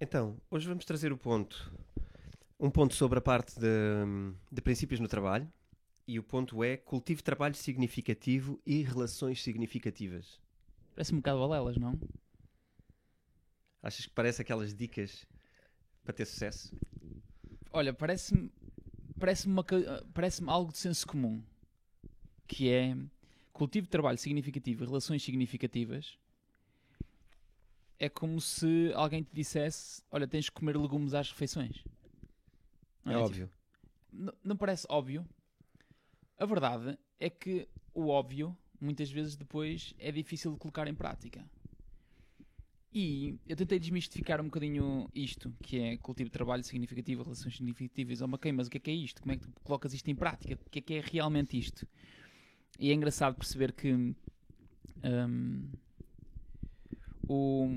[0.00, 1.72] Então, hoje vamos trazer o ponto.
[2.58, 3.66] Um ponto sobre a parte de,
[4.50, 5.50] de princípios no trabalho.
[6.06, 10.40] E o ponto é cultivo trabalho significativo e relações significativas.
[10.94, 11.98] Parece um bocado balelas, não?
[13.82, 15.26] Achas que parece aquelas dicas
[16.04, 16.72] para ter sucesso?
[17.72, 18.52] Olha, parece-me
[19.18, 19.48] parece
[20.14, 21.42] parece algo de senso comum.
[22.46, 22.96] Que é
[23.52, 26.16] cultivo de trabalho significativo e relações significativas
[27.98, 31.82] é como se alguém te dissesse: Olha, tens que comer legumes às refeições.
[33.04, 33.50] Não é, é óbvio.
[34.12, 35.26] Não, não parece óbvio.
[36.38, 41.44] A verdade é que o óbvio, muitas vezes depois, é difícil de colocar em prática.
[42.92, 48.22] E eu tentei desmistificar um bocadinho isto, que é cultivo de trabalho significativo, relações significativas.
[48.22, 49.20] Oh, ok, mas o que é que é isto?
[49.20, 50.54] Como é que tu colocas isto em prática?
[50.54, 51.86] O que é que é realmente isto?
[52.78, 54.14] E é engraçado perceber que um,
[57.28, 57.68] o,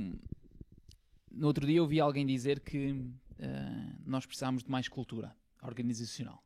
[1.29, 6.43] no outro dia ouvi alguém dizer que uh, nós precisávamos de mais cultura organizacional.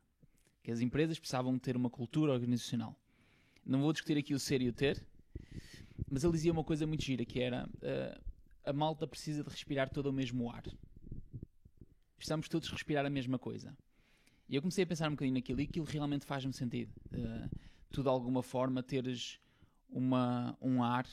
[0.64, 3.00] Que as empresas precisavam ter uma cultura organizacional.
[3.66, 5.06] Não vou discutir aqui o ser e o ter,
[6.10, 8.24] mas ele dizia uma coisa muito gira, que era uh,
[8.64, 10.64] a malta precisa de respirar todo o mesmo ar.
[12.18, 13.78] Precisamos todos respirar a mesma coisa.
[14.48, 16.92] E eu comecei a pensar um bocadinho naquilo e aquilo realmente faz-me sentido.
[17.12, 17.50] Uh,
[17.92, 19.40] tu de alguma forma teres
[19.90, 21.08] uma, um ar,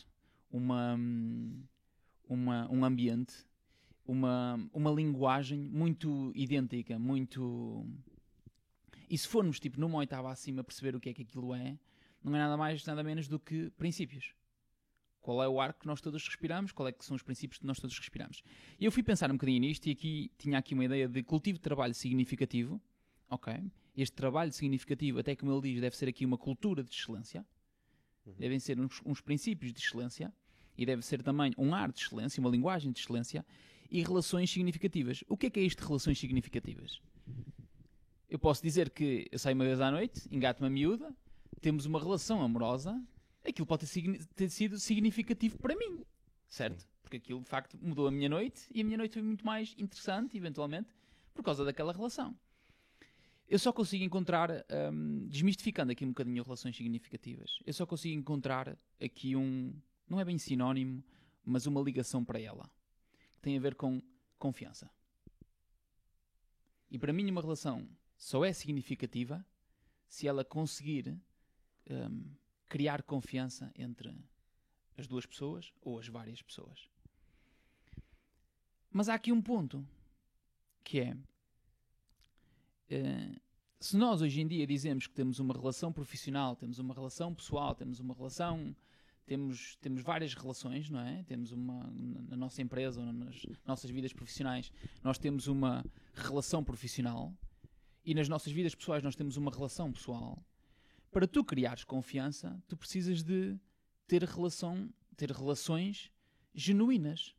[0.51, 1.63] uma, hum,
[2.33, 3.35] uma, um ambiente,
[4.07, 7.87] uma, uma linguagem muito idêntica, muito.
[9.09, 11.79] E se formos tipo numa oitava acima perceber o que é que aquilo é,
[12.23, 14.35] não é nada mais, nada menos do que princípios.
[15.21, 16.73] Qual é o ar que nós todos respiramos?
[16.73, 18.43] Qual é que são os princípios que nós todos respiramos?
[18.79, 21.59] E eu fui pensar um bocadinho nisto e aqui tinha aqui uma ideia de cultivo
[21.59, 22.81] de trabalho significativo.
[23.31, 23.55] Ok?
[23.97, 27.47] Este trabalho significativo, até como ele diz, deve ser aqui uma cultura de excelência.
[28.27, 28.35] Uhum.
[28.37, 30.33] Devem ser uns, uns princípios de excelência
[30.77, 33.45] e deve ser também um ar de excelência, uma linguagem de excelência
[33.91, 35.23] e relações significativas.
[35.29, 37.01] O que é que é isto de relações significativas?
[38.29, 41.15] Eu posso dizer que eu saio uma vez à noite, engato uma miúda,
[41.61, 42.99] temos uma relação amorosa,
[43.47, 46.03] aquilo pode ter, ter sido significativo para mim,
[46.49, 46.89] certo?
[47.03, 49.75] Porque aquilo de facto mudou a minha noite e a minha noite foi muito mais
[49.77, 50.89] interessante, eventualmente,
[51.35, 52.35] por causa daquela relação.
[53.47, 58.79] Eu só consigo encontrar, um, desmistificando aqui um bocadinho relações significativas, eu só consigo encontrar
[58.99, 59.75] aqui um,
[60.13, 61.03] não é bem sinónimo,
[61.43, 62.71] mas uma ligação para ela.
[63.41, 64.03] Tem a ver com
[64.39, 64.91] confiança.
[66.91, 69.45] E para mim, uma relação só é significativa
[70.07, 71.19] se ela conseguir
[71.91, 72.31] um,
[72.69, 74.15] criar confiança entre
[74.99, 76.91] as duas pessoas ou as várias pessoas.
[78.91, 79.83] Mas há aqui um ponto
[80.85, 81.15] que é.
[82.91, 83.41] Uh,
[83.81, 87.75] se nós hoje em dia dizemos que temos uma relação profissional, temos uma relação pessoal,
[87.75, 88.77] temos uma relação
[89.27, 91.23] temos, temos várias relações, não é?
[91.25, 91.91] Temos uma,
[92.29, 94.73] na nossa empresa ou nas nossas vidas profissionais,
[95.03, 95.85] nós temos uma
[96.15, 97.35] relação profissional
[98.05, 100.45] e nas nossas vidas pessoais nós temos uma relação pessoal.
[101.11, 103.59] Para tu criares confiança, tu precisas de
[104.07, 106.11] ter relação, ter relações
[106.55, 107.35] genuínas.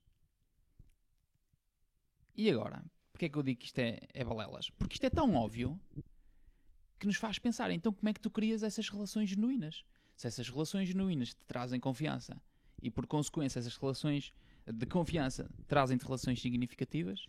[2.36, 2.84] E agora?
[3.12, 4.70] Porquê é que eu digo que isto é, é balelas?
[4.72, 5.80] Porque isto é tão óbvio
[7.00, 9.84] que nos faz pensar, então como é que tu crias essas relações genuínas?
[10.24, 12.42] Se essas relações genuínas te trazem confiança
[12.82, 14.34] e, por consequência, essas relações
[14.66, 17.28] de confiança trazem-te relações significativas,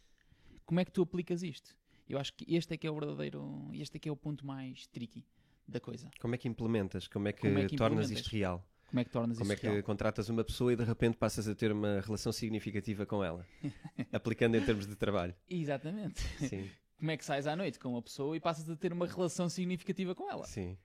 [0.65, 1.77] como é que tu aplicas isto?
[2.09, 4.47] Eu acho que este é que é o verdadeiro, este é que é o ponto
[4.47, 5.27] mais tricky
[5.67, 6.09] da coisa.
[6.21, 7.09] Como é que implementas?
[7.09, 8.65] Como é que, Como é que tornas isto real?
[8.89, 9.83] Como é que tornas Como é que real?
[9.83, 13.45] contratas uma pessoa e de repente passas a ter uma relação significativa com ela?
[14.13, 15.35] aplicando em termos de trabalho.
[15.51, 16.21] Exatamente.
[16.49, 16.71] Sim.
[16.97, 19.49] Como é que sais à noite com uma pessoa e passas a ter uma relação
[19.49, 20.47] significativa com ela?
[20.47, 20.79] Sim.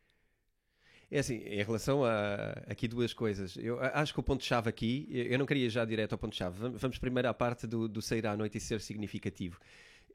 [1.12, 3.58] É assim, em relação a aqui duas coisas.
[3.58, 6.70] Eu acho que o ponto-chave aqui, eu não queria já direto ao ponto-chave.
[6.70, 9.60] Vamos primeiro à parte do, do, sair à noite e ser significativo.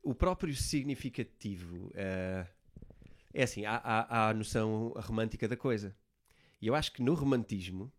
[0.04, 2.46] O próprio significativo uh,
[3.32, 5.96] é assim, há, há, há, a noção romântica da coisa.
[6.62, 7.92] E eu acho que no romantismo,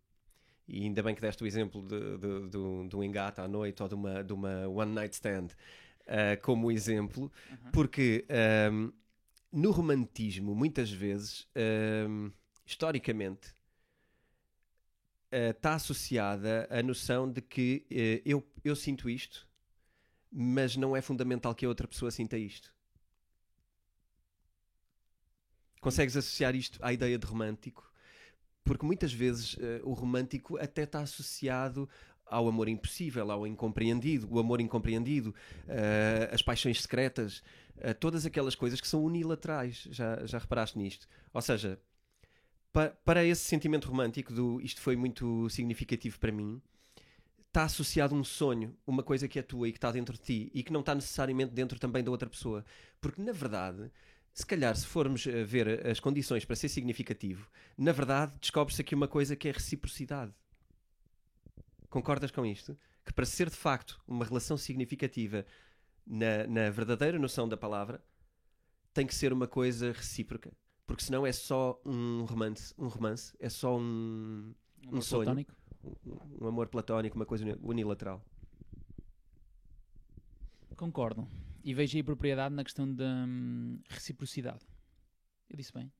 [0.66, 3.84] e ainda bem que deste o exemplo de, de, de, de um engate à noite
[3.84, 7.30] ou de uma, de uma one night stand uh, como exemplo,
[7.74, 8.26] porque
[8.72, 8.94] um,
[9.52, 11.46] no romantismo, muitas vezes.
[12.08, 12.32] Um,
[12.66, 13.56] historicamente,
[15.32, 19.48] está uh, associada a noção de que uh, eu, eu sinto isto,
[20.32, 22.74] mas não é fundamental que a outra pessoa sinta isto.
[25.80, 27.92] Consegues associar isto à ideia de romântico?
[28.64, 31.88] Porque muitas vezes uh, o romântico até está associado
[32.26, 37.44] ao amor impossível, ao incompreendido, o amor incompreendido, uh, as paixões secretas,
[37.78, 39.88] uh, todas aquelas coisas que são unilaterais.
[39.92, 41.08] Já, já reparaste nisto?
[41.32, 41.80] Ou seja,
[43.06, 46.62] para esse sentimento romântico do isto foi muito significativo para mim,
[47.48, 50.52] está associado um sonho, uma coisa que é tua e que está dentro de ti
[50.54, 52.66] e que não está necessariamente dentro também da outra pessoa.
[53.00, 53.90] Porque, na verdade,
[54.34, 58.94] se calhar, se formos a ver as condições para ser significativo, na verdade, descobre-se aqui
[58.94, 60.34] uma coisa que é reciprocidade.
[61.90, 62.78] Concordas com isto?
[63.06, 65.46] Que para ser de facto uma relação significativa
[66.06, 68.04] na, na verdadeira noção da palavra,
[68.94, 70.52] tem que ser uma coisa recíproca.
[70.88, 74.54] Porque senão é só um romance, um romance é só um,
[74.92, 75.24] Um sonho.
[75.24, 75.54] platónico.
[75.84, 78.24] um, um amor platónico, uma coisa uni- unilateral.
[80.76, 81.28] Concordo.
[81.64, 84.66] E vejo aí propriedade na questão da hum, reciprocidade.
[85.50, 85.92] Eu disse bem?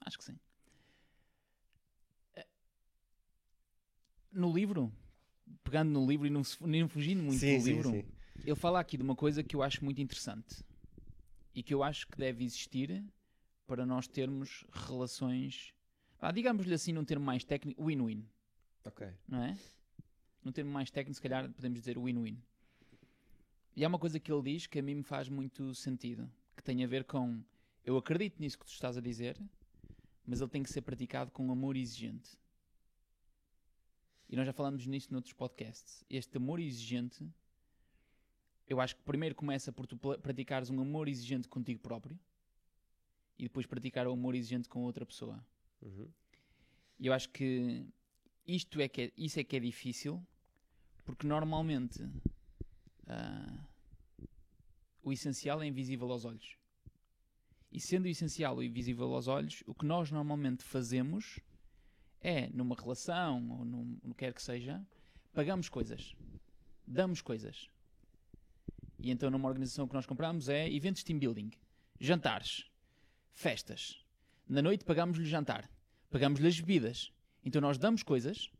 [0.00, 0.38] Acho que sim.
[2.34, 2.46] Eh,
[4.32, 4.92] No livro,
[5.62, 8.04] pegando no livro e não, nem fugindo muito do livro,
[8.44, 10.64] ele fala aqui de uma coisa que eu acho muito interessante
[11.54, 13.04] e que eu acho que deve existir
[13.72, 15.72] para nós termos relações,
[16.20, 18.22] ah, digamos-lhe assim, num termo mais técnico, win-win,
[18.84, 19.08] Ok.
[19.26, 19.56] não é?
[20.44, 22.38] Num termo mais técnico, se calhar podemos dizer win-win.
[23.74, 26.62] E há uma coisa que ele diz que a mim me faz muito sentido, que
[26.62, 27.42] tem a ver com
[27.82, 29.40] eu acredito nisso que tu estás a dizer,
[30.26, 32.38] mas ele tem que ser praticado com amor exigente.
[34.28, 36.04] E nós já falamos nisso noutros podcasts.
[36.10, 37.26] Este amor exigente,
[38.68, 42.20] eu acho que primeiro começa por tu praticares um amor exigente contigo próprio
[43.38, 45.44] e depois praticar o amor exigente com outra pessoa.
[45.80, 46.08] Uhum.
[47.00, 47.86] Eu acho que
[48.46, 50.24] isto é que é, isso é que é difícil,
[51.04, 52.08] porque normalmente
[53.06, 53.66] ah,
[55.02, 56.56] o essencial é invisível aos olhos.
[57.70, 61.40] E sendo o essencial o invisível aos olhos, o que nós normalmente fazemos
[62.20, 64.84] é, numa relação ou num, no que quer que seja,
[65.32, 66.14] pagamos coisas,
[66.86, 67.68] damos coisas.
[68.98, 71.50] E então numa organização que nós compramos é eventos de team building,
[71.98, 72.70] jantares,
[73.32, 74.04] festas.
[74.48, 75.70] Na noite pagamos-lhe jantar,
[76.10, 77.12] pagamos-lhe as bebidas.
[77.44, 78.50] Então nós damos coisas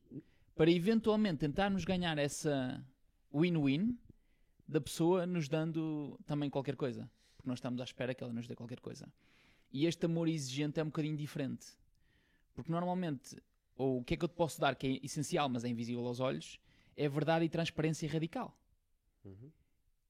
[0.54, 2.84] para eventualmente tentarmos ganhar essa
[3.32, 3.98] win-win
[4.66, 7.10] da pessoa nos dando também qualquer coisa.
[7.36, 9.12] Porque nós estamos à espera que ela nos dê qualquer coisa.
[9.72, 11.66] E este amor exigente é um bocadinho diferente.
[12.54, 13.36] Porque normalmente,
[13.74, 16.06] ou o que é que eu te posso dar que é essencial, mas é invisível
[16.06, 16.60] aos olhos,
[16.96, 18.56] é verdade e transparência radical.
[19.24, 19.50] Uhum.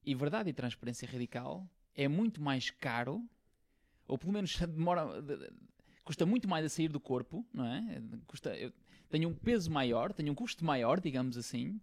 [0.05, 3.23] E verdade e transparência radical é muito mais caro,
[4.07, 5.51] ou pelo menos demora, de- de-
[6.03, 8.01] custa muito mais a sair do corpo, não é?
[8.27, 8.71] Custa, eu
[9.09, 11.79] tenho um peso maior, tenho um custo maior, digamos assim.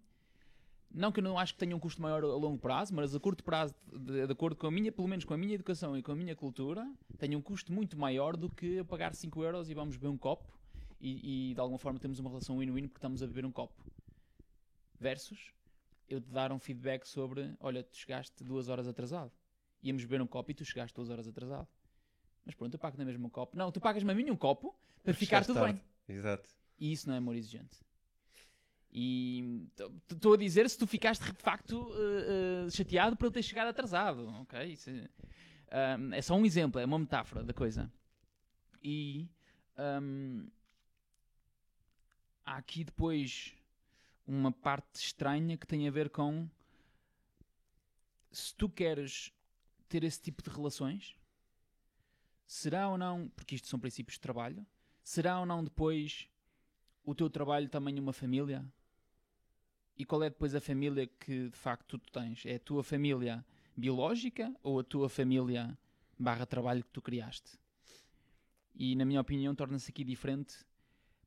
[0.93, 3.21] Não que eu não acho que tenha um custo maior a longo prazo, mas a
[3.21, 6.03] curto prazo, de, de acordo com a minha, pelo menos com a minha educação e
[6.03, 6.85] com a minha cultura,
[7.17, 10.53] tenho um custo muito maior do que pagar 5 euros e vamos beber um copo
[11.01, 13.73] e, e, de alguma forma temos uma relação win-win porque estamos a beber um copo.
[14.99, 15.53] Versus
[16.09, 19.31] eu te dar um feedback sobre, olha, tu chegaste duas horas atrasado.
[19.83, 21.69] Íamos beber um copo e tu chegaste duas horas atrasado.
[22.45, 23.57] Mas pronto, eu pago na mesma um copo.
[23.57, 25.75] Não, tu pagas-me a mim um copo para ficar tudo bem.
[25.75, 25.83] tarde.
[26.09, 26.49] Exato.
[26.79, 27.79] E isso não é amor exigente.
[28.93, 29.69] E
[30.11, 33.69] estou a dizer se tu ficaste de facto eh, eh, chateado por ele ter chegado
[33.69, 34.27] atrasado.
[34.41, 34.65] Ok?
[34.65, 35.09] Isso é,
[35.71, 37.91] ahm, é só um exemplo, é uma metáfora da coisa.
[38.83, 39.29] E
[39.77, 40.49] ahm,
[42.45, 43.55] há aqui depois
[44.27, 46.49] uma parte estranha que tem a ver com
[48.33, 49.33] se tu queres
[49.89, 51.17] ter esse tipo de relações,
[52.51, 54.67] será ou não, porque isto são princípios de trabalho,
[55.05, 56.29] será ou não depois
[57.05, 58.67] o teu trabalho também uma família?
[59.97, 62.45] E qual é depois a família que de facto tu tens?
[62.45, 63.47] É a tua família
[63.77, 65.79] biológica ou a tua família
[66.19, 67.57] barra trabalho que tu criaste?
[68.75, 70.57] E na minha opinião torna-se aqui diferente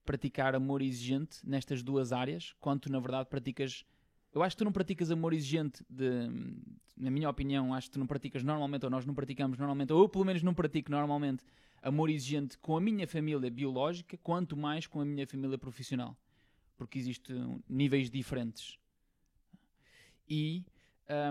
[0.04, 3.86] praticar amor exigente nestas duas áreas, quanto na verdade praticas.
[4.34, 6.28] Eu acho que tu não praticas amor exigente de.
[6.98, 10.02] Na minha opinião, acho que tu não praticas normalmente, ou nós não praticamos normalmente, ou
[10.02, 11.44] eu pelo menos não pratico normalmente
[11.82, 16.18] amor exigente com a minha família biológica, quanto mais com a minha família profissional.
[16.78, 18.78] Porque existem níveis diferentes.
[20.30, 20.64] E,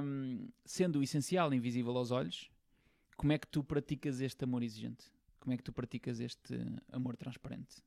[0.02, 2.50] hum, sendo o essencial invisível aos olhos,
[3.16, 5.06] como é que tu praticas este amor exigente?
[5.40, 6.54] Como é que tu praticas este
[6.92, 7.82] amor transparente?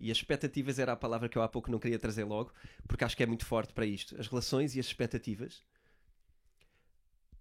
[0.00, 2.52] E as expectativas era a palavra que eu há pouco não queria trazer logo,
[2.88, 4.18] porque acho que é muito forte para isto.
[4.18, 5.62] As relações e as expectativas.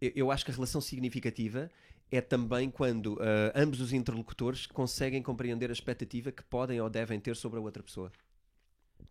[0.02, 1.72] Eu, eu acho que a relação significativa
[2.12, 7.20] é também quando ah, ambos os interlocutores conseguem compreender a expectativa que podem ou devem
[7.20, 8.12] ter sobre a outra pessoa.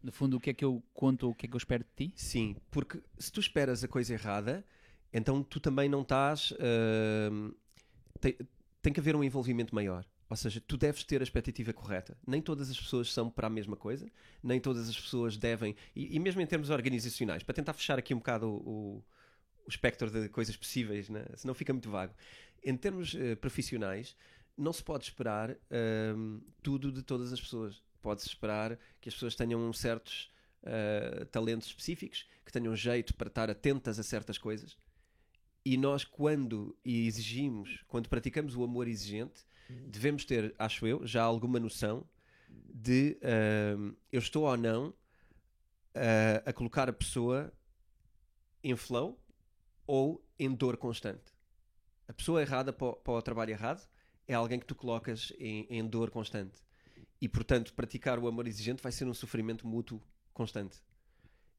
[0.03, 2.09] No fundo, o que é que eu conto o que é que eu espero de
[2.09, 2.13] ti?
[2.15, 4.65] Sim, porque se tu esperas a coisa errada,
[5.13, 6.53] então tu também não estás.
[6.61, 7.51] ah,
[8.21, 8.37] tem,
[8.83, 10.05] tem que haver um envolvimento maior.
[10.31, 12.17] Ou seja, tu deves ter a expectativa correta.
[12.27, 14.11] Nem todas as pessoas são para a mesma coisa,
[14.43, 15.75] nem todas as pessoas devem.
[15.97, 19.03] E, e mesmo em termos organizacionais, para tentar fechar aqui um bocado o,
[19.65, 21.25] o, espectro de coisas possíveis, né?
[21.35, 22.15] senão fica muito vago.
[22.63, 24.17] Em termos eh, profissionais,
[24.57, 27.83] não se pode esperar ahm, tudo de todas as pessoas.
[28.03, 30.31] Pode-se esperar que as pessoas tenham certos
[30.63, 34.77] uh, talentos específicos, que tenham jeito para estar atentas a certas coisas.
[35.65, 41.61] E nós, quando exigimos, quando praticamos o amor exigente, devemos ter, acho eu, já alguma
[41.61, 42.07] noção
[42.49, 44.95] de uh, eu estou ou não uh,
[46.45, 47.53] a colocar a pessoa
[48.63, 49.21] em flow
[49.87, 51.33] ou em dor constante.
[52.07, 53.87] A pessoa errada para o, trabalho errado
[54.27, 56.63] é alguém que tu colocas em, em, dor constante.
[57.21, 60.01] E, portanto, praticar o amor exigente vai ser um sofrimento mútuo
[60.33, 60.79] constante.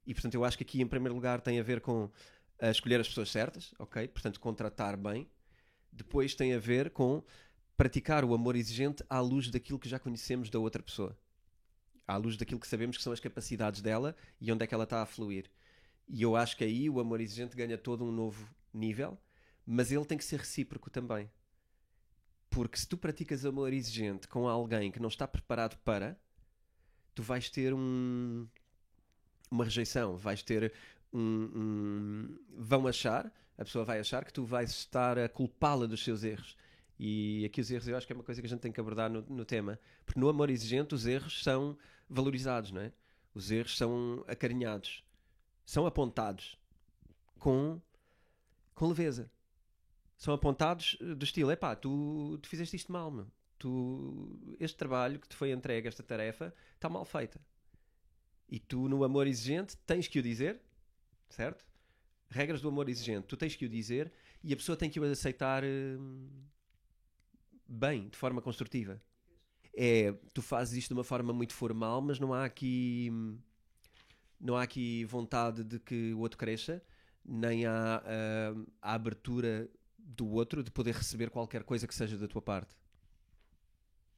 [0.06, 2.10] E, portanto, eu acho que aqui, em primeiro lugar, tem a ver com uh,
[2.70, 4.08] escolher as pessoas certas, ok?
[4.08, 5.28] Portanto, contratar bem.
[5.92, 7.22] Depois tem a ver com
[7.80, 11.16] praticar o amor exigente à luz daquilo que já conhecemos da outra pessoa.
[12.06, 14.84] À luz daquilo que sabemos que são as capacidades dela e onde é que ela
[14.84, 15.50] está a fluir.
[16.06, 19.16] E eu acho que aí o amor exigente ganha todo um novo nível,
[19.64, 21.30] mas ele tem que ser recíproco também.
[22.50, 26.20] Porque se tu praticas amor exigente com alguém que não está preparado para,
[27.14, 28.46] tu vais ter um,
[29.50, 30.70] uma rejeição, vais ter
[31.10, 36.04] um, um, Vão achar, a pessoa vai achar que tu vais estar a culpá-la dos
[36.04, 36.58] seus erros.
[37.02, 38.78] E aqui os erros eu acho que é uma coisa que a gente tem que
[38.78, 39.80] abordar no, no tema.
[40.04, 42.92] Porque no amor exigente os erros são valorizados, não é?
[43.32, 45.02] Os erros são acarinhados,
[45.64, 46.58] são apontados
[47.38, 47.80] com,
[48.74, 49.30] com leveza.
[50.18, 53.26] São apontados do estilo: epá, tu, tu fizeste isto mal, meu.
[53.58, 57.40] Tu, este trabalho que te foi entregue, esta tarefa, está mal feita.
[58.46, 60.60] E tu, no amor exigente, tens que o dizer,
[61.30, 61.64] certo?
[62.28, 64.12] Regras do amor exigente, tu tens que o dizer
[64.44, 65.64] e a pessoa tem que o aceitar.
[65.64, 66.28] Hum,
[67.70, 69.00] bem, de forma construtiva.
[69.74, 73.10] É, tu fazes isto de uma forma muito formal, mas não há aqui
[74.40, 76.82] não há aqui vontade de que o outro cresça,
[77.24, 82.26] nem há uh, a abertura do outro de poder receber qualquer coisa que seja da
[82.26, 82.74] tua parte.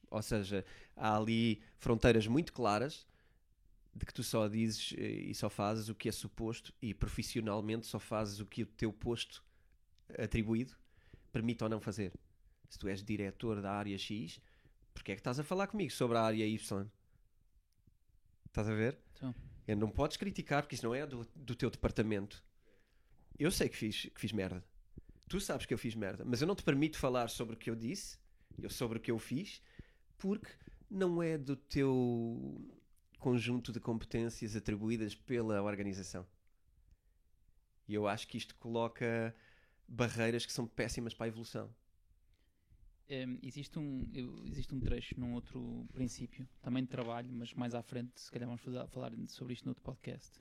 [0.09, 3.05] Ou seja, há ali fronteiras muito claras
[3.93, 7.85] de que tu só dizes eh, e só fazes o que é suposto e profissionalmente
[7.85, 9.43] só fazes o que o teu posto
[10.17, 10.75] atribuído
[11.31, 12.13] permite ou não fazer
[12.73, 14.39] se tu és diretor da área X,
[14.95, 16.87] porque é que estás a falar comigo sobre a área Y?
[18.47, 18.97] Estás a ver?
[19.15, 19.33] Então.
[19.67, 22.43] Eu não podes criticar porque isso não é do, do teu departamento.
[23.37, 24.63] Eu sei que fiz, que fiz merda.
[25.29, 27.69] Tu sabes que eu fiz merda, mas eu não te permito falar sobre o que
[27.69, 28.17] eu disse,
[28.59, 29.61] eu sobre o que eu fiz,
[30.17, 30.49] porque
[30.89, 32.59] não é do teu
[33.19, 36.25] conjunto de competências atribuídas pela organização.
[37.87, 39.35] E eu acho que isto coloca
[39.87, 41.73] barreiras que são péssimas para a evolução.
[43.13, 44.01] Um, existe, um,
[44.47, 48.47] existe um trecho num outro princípio, também de trabalho, mas mais à frente, se calhar
[48.47, 50.31] vamos falar sobre isto no outro podcast,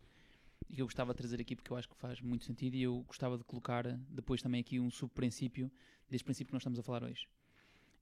[0.71, 3.05] e eu gostava de trazer aqui porque eu acho que faz muito sentido e eu
[3.07, 5.71] gostava de colocar depois também aqui um subprincípio
[6.09, 7.29] deste princípio que nós estamos a falar hoje.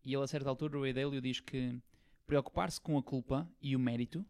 [0.05, 1.77] E ele, a certa altura, o Ray Dalio diz que
[2.25, 4.25] preocupar-se com a culpa e o mérito,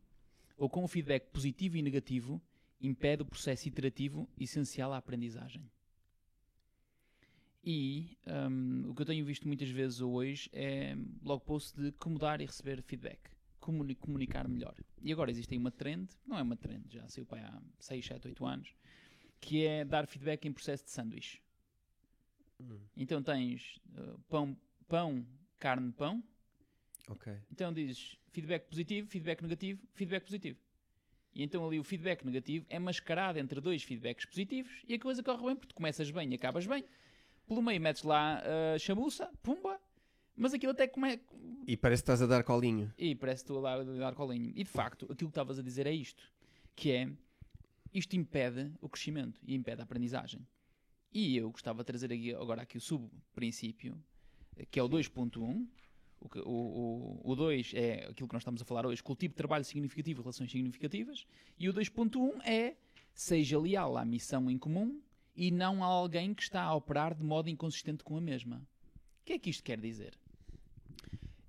[0.57, 2.41] ou com o feedback positivo e negativo,
[2.81, 5.63] impede o processo iterativo essencial à aprendizagem.
[7.63, 12.19] E um, o que eu tenho visto muitas vezes hoje é blog post de como
[12.19, 13.21] dar e receber feedback,
[13.59, 14.75] como comunicar melhor.
[15.03, 18.07] E agora existe aí uma trend, não é uma trend, já saiu para há 6,
[18.07, 18.75] 7, 8 anos,
[19.41, 21.43] que é dar feedback em processo de sanduíche.
[22.59, 22.81] Hum.
[22.97, 24.57] Então tens uh, pão,
[24.89, 25.27] pão,
[25.59, 26.25] carne, pão.
[27.09, 27.33] Ok.
[27.53, 30.59] Então dizes feedback positivo, feedback negativo, feedback positivo.
[31.35, 35.23] E então ali o feedback negativo é mascarado entre dois feedbacks positivos e a coisa
[35.23, 36.85] corre bem porque tu começas bem e acabas bem
[37.51, 39.81] pelo meio metes lá a uh, chamuça, pumba,
[40.37, 41.19] mas aquilo até como é.
[41.67, 42.95] E parece que estás a dar colinho.
[42.97, 44.53] E parece que estou a dar, a dar colinho.
[44.55, 46.23] E de facto, aquilo que estavas a dizer é isto:
[46.77, 47.11] que é
[47.93, 50.47] isto impede o crescimento e impede a aprendizagem.
[51.13, 54.01] E eu gostava de trazer aqui, agora aqui o subprincípio,
[54.71, 55.67] que é o 2.1.
[56.21, 59.65] O, o, o 2 é aquilo que nós estamos a falar hoje, cultivo de trabalho
[59.65, 61.27] significativo e relações significativas.
[61.59, 62.77] E o 2.1 é
[63.13, 65.03] seja leal à missão em comum
[65.35, 68.67] e não a alguém que está a operar de modo inconsistente com a mesma.
[69.23, 70.19] O que é que isto quer dizer?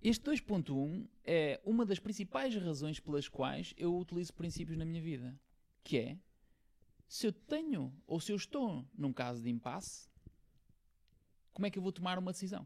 [0.01, 5.39] Este 2.1 é uma das principais razões pelas quais eu utilizo princípios na minha vida,
[5.83, 6.17] que é
[7.07, 10.09] se eu tenho ou se eu estou num caso de impasse,
[11.53, 12.65] como é que eu vou tomar uma decisão?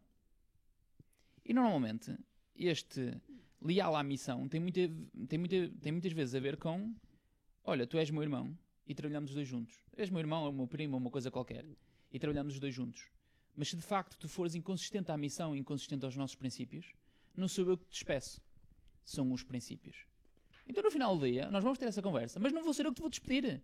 [1.43, 2.17] E normalmente
[2.55, 3.19] este
[3.61, 4.81] leal à missão tem, muita,
[5.27, 6.95] tem, muita, tem muitas vezes a ver com
[7.65, 8.57] olha, tu és meu irmão,
[8.87, 9.75] e trabalhamos os dois juntos.
[9.95, 11.65] És meu irmão, é o meu primo, uma coisa qualquer.
[12.11, 13.09] E trabalhamos os dois juntos.
[13.55, 16.93] Mas se de facto tu fores inconsistente à missão e inconsistente aos nossos princípios,
[17.35, 18.41] não sou eu que te despeço.
[19.03, 20.05] São os princípios.
[20.67, 22.91] Então no final do dia, nós vamos ter essa conversa, mas não vou ser eu
[22.91, 23.61] que te vou despedir.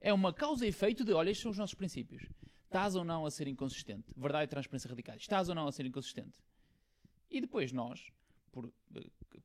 [0.00, 2.26] É uma causa e efeito de, olha, estes são os nossos princípios.
[2.64, 4.12] Estás ou não a ser inconsistente?
[4.16, 5.22] Verdade e transparência radicais.
[5.22, 6.38] Estás ou não a ser inconsistente?
[7.30, 8.12] E depois nós,
[8.52, 8.72] por,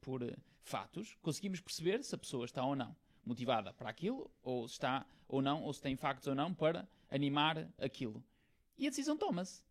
[0.02, 0.22] por
[0.62, 2.96] fatos, conseguimos perceber se a pessoa está ou não.
[3.26, 6.88] Motivada para aquilo, ou se está ou não, ou se tem factos ou não para
[7.10, 8.24] animar aquilo.
[8.78, 9.64] E a decisão toma-se.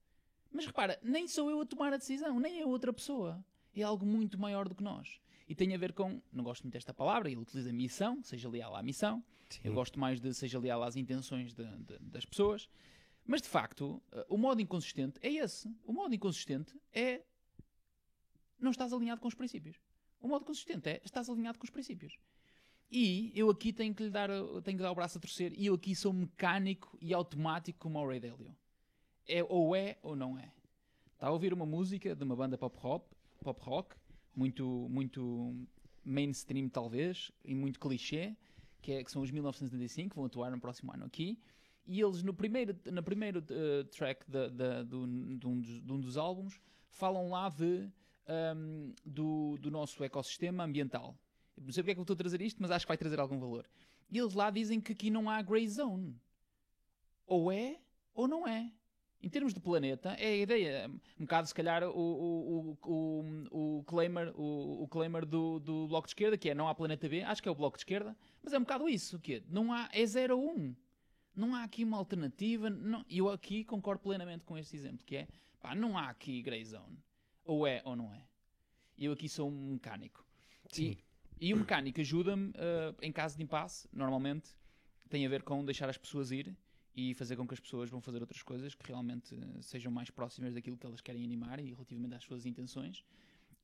[0.50, 3.44] Mas repara, nem sou eu a tomar a decisão, nem é outra pessoa.
[3.75, 5.21] É algo muito maior do que nós.
[5.49, 8.76] E tem a ver com, não gosto muito desta palavra, ele utiliza missão, seja leal
[8.76, 9.25] à missão.
[9.49, 9.61] Sim.
[9.64, 12.68] Eu gosto mais de seja leal às intenções de, de, das pessoas.
[13.25, 15.75] Mas de facto, eh, o modo inconsistente é esse.
[15.85, 17.23] O modo inconsistente é
[18.59, 19.76] não estás alinhado com os princípios.
[20.21, 22.16] O modo consistente é estás alinhado com os princípios.
[22.94, 24.28] E eu aqui tenho que lhe dar,
[24.62, 27.99] tenho que dar o braço a torcer, e eu aqui sou mecânico e automático como
[27.99, 28.54] o Ray Dalio.
[29.26, 30.52] É ou é ou não é.
[31.14, 33.06] Está a ouvir uma música de uma banda pop rock,
[33.42, 33.96] pop rock
[34.37, 35.56] muito, muito
[36.04, 38.37] mainstream talvez, e muito clichê,
[38.82, 41.38] que, é, que são os 1975, que vão atuar no próximo ano aqui.
[41.87, 45.82] E eles, no primeiro, no primeiro uh, track de, de, de, um, de, um dos,
[45.82, 47.88] de um dos álbuns, falam lá de,
[48.54, 51.16] um, do, do nosso ecossistema ambiental.
[51.56, 53.21] Não sei porque é que eu estou a trazer isto, mas acho que vai trazer
[53.21, 53.66] algum valor.
[54.11, 56.16] E eles lá dizem que aqui não há grey zone.
[57.26, 57.78] Ou é,
[58.14, 58.73] ou não é.
[59.23, 60.90] Em termos de planeta, é a ideia.
[61.18, 66.11] Um bocado, se calhar, o, o, o, o claimer, o, claimer do, do Bloco de
[66.11, 68.52] Esquerda, que é não há planeta B, acho que é o Bloco de Esquerda, mas
[68.52, 69.21] é um bocado isso.
[69.21, 70.61] Que não há, é 0 ou 1.
[70.61, 70.76] Um.
[71.35, 72.68] Não há aqui uma alternativa.
[73.09, 75.28] E eu aqui concordo plenamente com este exemplo, que é,
[75.61, 76.99] pá, não há aqui grey zone.
[77.44, 78.26] Ou é ou não é.
[78.99, 80.26] Eu aqui sou um mecânico.
[80.66, 80.90] Sim.
[80.90, 80.99] E,
[81.42, 84.50] e o mecânico ajuda-me uh, em caso de impasse, normalmente,
[85.11, 86.56] tem a ver com deixar as pessoas ir
[86.94, 90.54] e fazer com que as pessoas vão fazer outras coisas que realmente sejam mais próximas
[90.54, 93.04] daquilo que elas querem animar e relativamente às suas intenções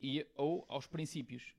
[0.02, 1.54] e, ou aos princípios.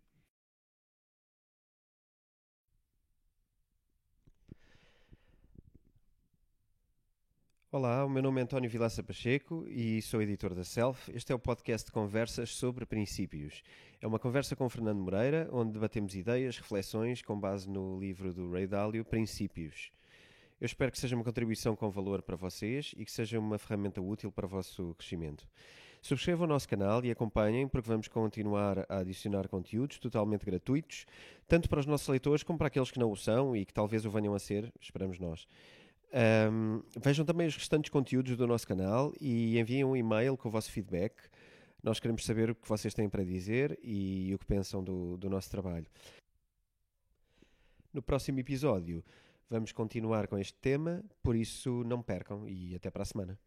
[7.71, 11.15] Olá, o meu nome é António Vilaça Pacheco e sou editor da Self.
[11.15, 13.61] Este é o podcast de conversas sobre princípios.
[14.01, 18.51] É uma conversa com Fernando Moreira, onde debatemos ideias, reflexões com base no livro do
[18.51, 19.91] Ray Dalio, Princípios.
[20.59, 24.01] Eu espero que seja uma contribuição com valor para vocês e que seja uma ferramenta
[24.01, 25.47] útil para o vosso crescimento.
[26.01, 31.05] Subscrevam o nosso canal e acompanhem, porque vamos continuar a adicionar conteúdos totalmente gratuitos,
[31.47, 34.05] tanto para os nossos leitores como para aqueles que não o são e que talvez
[34.05, 35.45] o venham a ser, esperamos nós.
[36.11, 40.51] Um, vejam também os restantes conteúdos do nosso canal e enviem um e-mail com o
[40.51, 41.15] vosso feedback.
[41.83, 45.29] Nós queremos saber o que vocês têm para dizer e o que pensam do, do
[45.29, 45.85] nosso trabalho.
[47.93, 49.03] No próximo episódio
[49.49, 53.39] vamos continuar com este tema, por isso não percam e até para a semana.